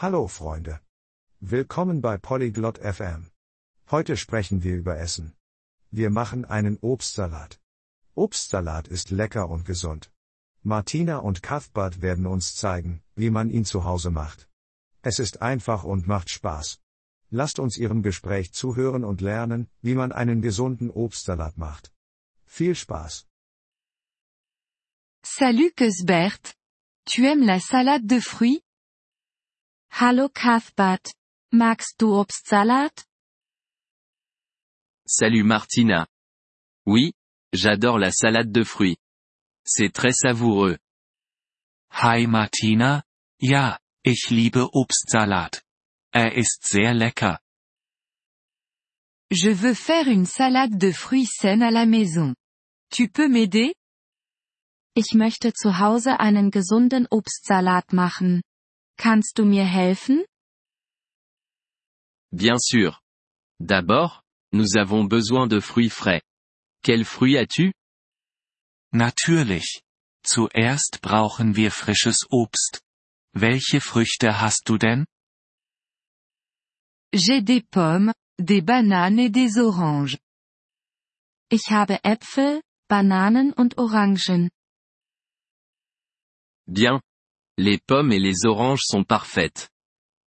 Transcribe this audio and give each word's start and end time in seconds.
Hallo 0.00 0.28
Freunde. 0.28 0.80
Willkommen 1.40 2.00
bei 2.00 2.18
Polyglot 2.18 2.78
FM. 2.78 3.32
Heute 3.90 4.16
sprechen 4.16 4.62
wir 4.62 4.76
über 4.76 4.96
Essen. 4.96 5.34
Wir 5.90 6.10
machen 6.10 6.44
einen 6.44 6.78
Obstsalat. 6.80 7.58
Obstsalat 8.14 8.86
ist 8.86 9.10
lecker 9.10 9.48
und 9.48 9.64
gesund. 9.64 10.12
Martina 10.62 11.16
und 11.16 11.42
Cuthbert 11.42 12.00
werden 12.00 12.28
uns 12.28 12.54
zeigen, 12.54 13.02
wie 13.16 13.30
man 13.30 13.50
ihn 13.50 13.64
zu 13.64 13.82
Hause 13.82 14.12
macht. 14.12 14.48
Es 15.02 15.18
ist 15.18 15.42
einfach 15.42 15.82
und 15.82 16.06
macht 16.06 16.30
Spaß. 16.30 16.78
Lasst 17.30 17.58
uns 17.58 17.76
ihrem 17.76 18.04
Gespräch 18.04 18.52
zuhören 18.52 19.02
und 19.02 19.20
lernen, 19.20 19.68
wie 19.82 19.96
man 19.96 20.12
einen 20.12 20.42
gesunden 20.42 20.90
Obstsalat 20.90 21.58
macht. 21.58 21.92
Viel 22.46 22.76
Spaß. 22.76 23.26
Salut 25.24 25.76
Cuthbert. 25.76 26.54
Tu 27.04 27.26
aimes 27.26 27.46
la 27.48 27.58
salade 27.58 28.06
de 28.06 28.20
fruits? 28.20 28.67
Hallo 29.90 30.28
Cuthbert. 30.28 31.12
Magst 31.52 31.96
du 32.00 32.12
Obstsalat? 32.12 33.04
Salut 35.06 35.42
Martina. 35.42 36.06
Oui, 36.86 37.12
j'adore 37.52 37.98
la 37.98 38.12
salade 38.12 38.52
de 38.52 38.62
fruits. 38.64 38.98
C'est 39.64 39.92
très 39.92 40.12
savoureux. 40.12 40.78
Hi 41.90 42.26
Martina, 42.26 43.02
ja, 43.40 43.78
ich 44.04 44.30
liebe 44.30 44.68
Obstsalat. 44.72 45.62
Er 46.12 46.36
ist 46.36 46.66
sehr 46.66 46.94
lecker. 46.94 47.38
Je 49.30 49.50
veux 49.50 49.74
faire 49.74 50.08
une 50.08 50.26
salade 50.26 50.78
de 50.78 50.92
fruits 50.92 51.26
saine 51.26 51.62
à 51.62 51.70
la 51.70 51.86
maison. 51.86 52.34
Tu 52.90 53.08
peux 53.08 53.28
m'aider? 53.28 53.74
Ich 54.94 55.14
möchte 55.14 55.52
zu 55.52 55.78
Hause 55.78 56.18
einen 56.20 56.50
gesunden 56.50 57.06
Obstsalat 57.10 57.92
machen. 57.92 58.42
Kannst 58.98 59.38
du 59.38 59.44
mir 59.44 59.64
helfen? 59.64 60.24
Bien 62.32 62.58
sûr. 62.58 63.00
D'abord, 63.60 64.22
nous 64.52 64.76
avons 64.76 65.04
besoin 65.04 65.46
de 65.46 65.60
fruits 65.60 65.88
frais. 65.90 66.20
Quels 66.82 67.04
fruits 67.04 67.36
as-tu? 67.38 67.72
Natürlich. 68.92 69.82
Zuerst 70.24 71.00
brauchen 71.00 71.54
wir 71.54 71.70
frisches 71.70 72.26
Obst. 72.30 72.82
Welche 73.34 73.80
Früchte 73.80 74.40
hast 74.40 74.68
du 74.68 74.78
denn? 74.78 75.06
J'ai 77.14 77.40
des 77.40 77.62
pommes, 77.70 78.12
des 78.38 78.62
bananes 78.62 79.18
et 79.18 79.30
des 79.30 79.56
oranges. 79.58 80.18
Ich 81.50 81.70
habe 81.70 82.04
Äpfel, 82.04 82.62
Bananen 82.88 83.52
und 83.52 83.78
Orangen. 83.78 84.50
Bien. 86.66 87.00
Les 87.58 87.76
pommes 87.76 88.12
et 88.12 88.20
les 88.20 88.46
oranges 88.46 88.84
sont 88.84 89.02
parfaites. 89.02 89.68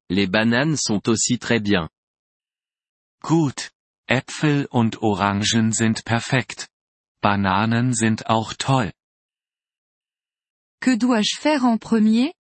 Les 0.10 0.28
bananes 0.28 0.76
sont 0.76 1.08
aussi 1.08 1.40
très 1.40 1.62
bien. 1.62 1.90
Gut. 3.24 3.72
Äpfel 4.10 4.68
und 4.72 4.98
Orangen 5.02 5.72
sind 5.72 6.04
perfekt. 6.04 6.68
Bananen 7.22 7.94
sind 7.94 8.26
auch 8.28 8.54
toll. 8.54 8.92
Que 10.82 10.98
dois-je 10.98 11.38
faire 11.40 11.64
en 11.64 11.78
premier? 11.78 12.34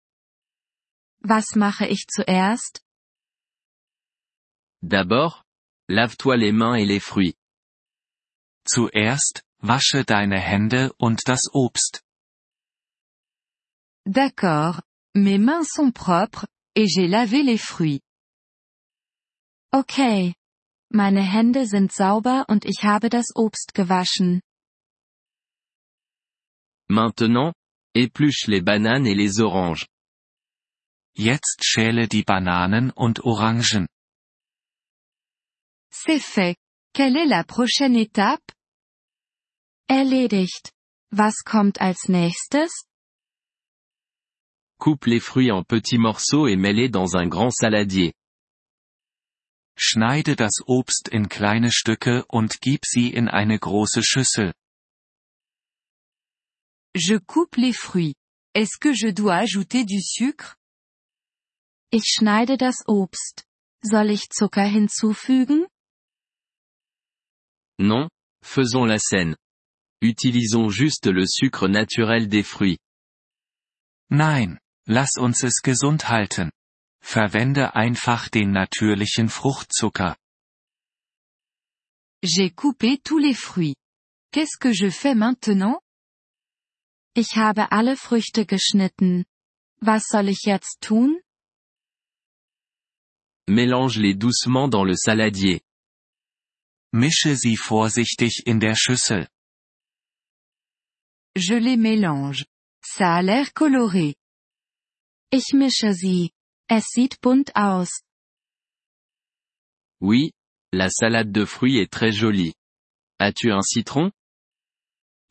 Was 1.22 1.56
mache 1.56 1.86
ich 1.86 2.08
zuerst? 2.08 2.82
D'abord, 4.82 5.44
lave-toi 5.88 6.36
les 6.38 6.52
mains 6.52 6.74
et 6.74 6.86
les 6.86 7.00
fruits. 7.00 7.36
Zuerst, 8.66 9.44
wasche 9.60 10.04
deine 10.04 10.40
Hände 10.40 10.94
und 10.98 11.28
das 11.28 11.54
Obst. 11.54 12.04
D'accord. 14.10 14.82
Mes 15.14 15.38
mains 15.38 15.64
sont 15.64 15.92
propres, 15.92 16.48
et 16.74 16.88
j'ai 16.88 17.08
lavé 17.08 17.44
les 17.44 17.60
fruits. 17.60 18.02
Okay. 19.72 20.34
Meine 20.92 21.22
Hände 21.22 21.68
sind 21.68 21.92
sauber 21.92 22.46
und 22.50 22.66
ich 22.66 22.84
habe 22.84 23.10
das 23.10 23.28
Obst 23.36 23.76
gewaschen. 23.76 24.42
Maintenant, 26.90 27.54
épluche 27.94 28.48
les 28.48 28.62
bananes 28.62 29.06
et 29.06 29.14
les 29.14 29.40
oranges. 29.40 29.86
Jetzt 31.16 31.64
schäle 31.64 32.08
die 32.08 32.24
Bananen 32.24 32.90
und 32.90 33.20
Orangen. 33.24 33.88
C'est 35.92 36.20
fait. 36.20 36.58
Quelle 36.96 37.16
est 37.18 37.28
la 37.28 37.44
prochaine 37.44 37.96
étape? 37.96 38.42
Erledigt. 39.88 40.72
Was 41.12 41.44
kommt 41.44 41.80
als 41.80 42.10
nächstes? 42.10 42.89
Coupe 44.80 45.08
les 45.08 45.20
fruits 45.20 45.52
en 45.52 45.64
petits 45.64 45.98
morceaux 45.98 46.48
et 46.48 46.56
mets-les 46.56 46.88
dans 46.88 47.18
un 47.18 47.28
grand 47.28 47.52
saladier. 47.52 48.14
Schneide 49.78 50.36
das 50.36 50.62
Obst 50.68 51.10
in 51.10 51.28
kleine 51.28 51.70
Stücke 51.70 52.26
und 52.30 52.62
gib 52.62 52.86
sie 52.86 53.10
in 53.14 53.28
eine 53.28 53.60
große 53.60 54.02
Schüssel. 54.04 54.54
Je 56.96 57.18
coupe 57.18 57.58
les 57.58 57.74
fruits. 57.74 58.16
Est-ce 58.56 58.78
que 58.80 58.94
je 58.94 59.10
dois 59.12 59.36
ajouter 59.36 59.84
du 59.86 60.00
sucre? 60.02 60.56
Ich 61.92 62.06
schneide 62.06 62.58
das 62.58 62.84
Obst. 62.88 63.46
Soll 63.84 64.10
ich 64.10 64.30
Zucker 64.30 64.66
hinzufügen? 64.66 65.68
Non, 67.80 68.10
faisons 68.42 68.86
la 68.86 69.00
scène. 69.00 69.36
Utilisons 70.02 70.70
juste 70.70 71.08
le 71.08 71.26
sucre 71.28 71.68
naturel 71.68 72.30
des 72.30 72.44
fruits. 72.44 72.80
Nein, 74.10 74.58
lass 74.90 75.18
uns 75.18 75.44
es 75.44 75.62
gesund 75.62 76.10
halten. 76.10 76.52
Verwende 77.02 77.76
einfach 77.76 78.28
den 78.28 78.52
natürlichen 78.52 79.30
Fruchtzucker. 79.30 80.18
J'ai 82.22 82.50
coupé 82.50 82.98
tous 82.98 83.20
les 83.20 83.36
fruits. 83.36 83.76
Qu'est-ce 84.32 84.58
que 84.60 84.74
je 84.74 84.90
fais 84.90 85.16
maintenant? 85.16 85.80
Ich 87.16 87.38
habe 87.38 87.72
alle 87.72 87.96
Früchte 87.96 88.46
geschnitten. 88.46 89.26
Was 89.82 90.08
soll 90.08 90.28
ich 90.28 90.44
jetzt 90.46 90.82
tun? 90.82 91.22
Mélange-les 93.48 94.16
doucement 94.16 94.68
dans 94.68 94.86
le 94.86 94.96
saladier. 94.96 95.62
Mische 96.94 97.36
sie 97.36 97.56
vorsichtig 97.56 98.44
in 98.46 98.60
der 98.60 98.76
Schüssel. 98.76 99.28
Je 101.36 101.56
les 101.56 101.78
mélange. 101.78 102.46
Ça 102.84 103.16
a 103.16 103.22
l'air 103.22 103.54
coloré. 103.54 104.19
Ich 105.32 105.54
mische 105.54 105.94
sie. 105.94 106.32
Es 106.68 106.86
sieht 106.88 107.22
bunt 107.22 107.56
aus. 107.56 108.02
Oui, 110.02 110.32
la 110.72 110.90
salade 110.90 111.32
de 111.32 111.46
fruits 111.46 111.82
est 111.82 111.92
très 111.92 112.12
jolie. 112.12 112.54
As-tu 113.20 113.52
un 113.52 113.62
citron? 113.62 114.12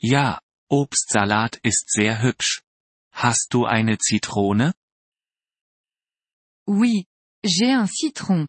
Ja, 0.01 0.39
Obstsalat 0.69 1.59
ist 1.63 1.89
sehr 1.89 2.21
hübsch. 2.21 2.61
Hast 3.11 3.53
du 3.53 3.65
eine 3.65 3.97
Zitrone? 3.97 4.73
Oui, 6.67 7.05
j'ai 7.43 7.73
un 7.73 7.87
citron. 7.87 8.47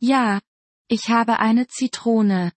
Ja, 0.00 0.40
ich 0.88 1.08
habe 1.08 1.38
eine 1.38 1.66
Zitrone. 1.68 2.52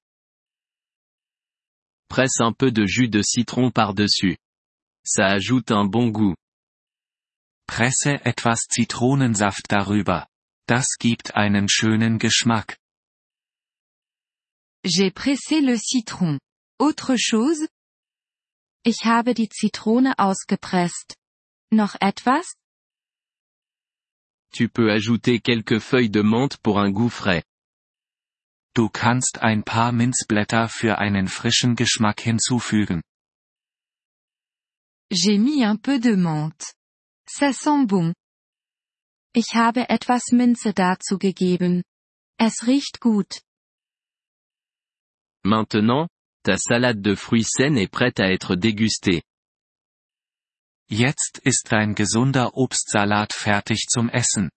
Presse 2.10 2.42
un 2.42 2.54
peu 2.54 2.72
de 2.72 2.86
jus 2.86 3.08
de 3.08 3.22
citron 3.22 3.72
par-dessus. 3.72 4.38
Ça 5.06 5.28
ajoute 5.28 5.72
un 5.72 5.86
bon 5.86 6.10
goût. 6.10 6.36
Presse 7.68 8.24
etwas 8.26 8.68
Zitronensaft 8.70 9.72
darüber. 9.72 10.28
Das 10.68 10.98
gibt 11.00 11.36
einen 11.36 11.68
schönen 11.70 12.20
Geschmack. 12.20 12.78
J'ai 14.86 15.12
pressé 15.12 15.60
le 15.62 15.78
citron. 15.78 16.40
Autre 16.80 17.18
chose? 17.18 17.68
Ich 18.86 19.06
habe 19.06 19.34
die 19.34 19.48
Zitrone 19.50 20.20
ausgepresst. 20.20 21.16
Noch 21.72 21.96
etwas? 22.02 22.56
Tu 24.54 24.68
peux 24.70 24.92
ajouter 24.92 25.40
quelques 25.40 25.82
feuilles 25.82 26.12
de 26.12 26.22
menthe 26.22 26.58
pour 26.62 26.78
un 26.78 26.92
goût 26.92 27.10
frais. 27.10 27.44
Du 28.76 28.90
kannst 28.90 29.40
ein 29.42 29.64
paar 29.64 29.92
Minzblätter 29.92 30.68
für 30.68 30.98
einen 30.98 31.28
frischen 31.28 31.76
Geschmack 31.76 32.22
hinzufügen. 32.22 33.02
J'ai 35.12 35.38
mis 35.38 35.64
un 35.64 35.78
peu 35.78 36.00
de 36.00 36.16
menthe. 36.18 36.74
Ça 37.36 37.52
sent 37.52 37.88
bon. 37.88 38.14
Ich 39.34 39.56
habe 39.56 39.90
etwas 39.90 40.32
Minze 40.32 40.72
dazu 40.72 41.18
gegeben. 41.18 41.84
Es 42.38 42.68
riecht 42.68 43.00
gut. 43.00 43.42
Maintenant, 45.44 46.08
ta 46.44 46.58
salade 46.58 47.02
de 47.02 47.16
fruits 47.16 47.50
saine 47.58 47.80
est 47.80 47.92
prête 47.92 48.20
à 48.20 48.32
être 48.32 48.56
dégustée. 48.56 49.24
Jetzt 50.92 51.40
ist 51.44 51.72
dein 51.72 51.96
gesunder 51.96 52.56
Obstsalat 52.56 53.34
fertig 53.34 53.88
zum 53.90 54.10
Essen. 54.10 54.52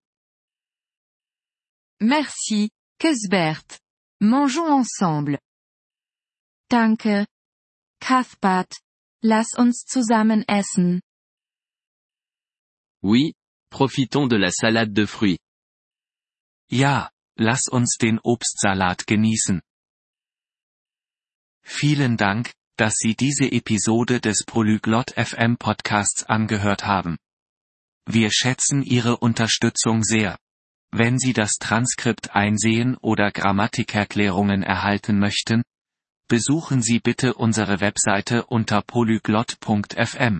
Merci, 1.99 2.69
Cuthbert. 2.99 3.79
Mangeons 4.21 4.69
ensemble. 4.69 5.39
Danke. 6.69 7.25
Cuthbert. 7.99 8.71
Lass 9.23 9.55
uns 9.57 9.83
zusammen 9.83 10.43
essen. 10.47 11.01
Oui, 13.01 13.33
Profitons 13.69 14.27
de 14.27 14.37
la 14.37 14.49
salade 14.51 14.93
de 14.93 15.05
fruits. 15.05 15.39
Ja, 16.69 17.11
lass 17.37 17.67
uns 17.69 17.97
den 17.97 18.19
Obstsalat 18.23 19.05
genießen. 19.07 19.61
Vielen 21.63 22.17
Dank, 22.17 22.53
dass 22.77 22.95
Sie 22.95 23.15
diese 23.15 23.51
Episode 23.51 24.21
des 24.21 24.45
Polyglot 24.45 25.11
FM 25.11 25.57
Podcasts 25.57 26.23
angehört 26.23 26.85
haben. 26.85 27.17
Wir 28.05 28.31
schätzen 28.31 28.83
Ihre 28.83 29.17
Unterstützung 29.17 30.03
sehr. 30.03 30.37
Wenn 30.91 31.19
Sie 31.19 31.33
das 31.33 31.55
Transkript 31.59 32.31
einsehen 32.31 32.95
oder 32.97 33.31
Grammatikerklärungen 33.31 34.63
erhalten 34.63 35.19
möchten, 35.19 35.63
besuchen 36.29 36.81
Sie 36.81 36.99
bitte 36.99 37.33
unsere 37.33 37.81
Webseite 37.81 38.45
unter 38.45 38.81
polyglot.fm. 38.81 40.39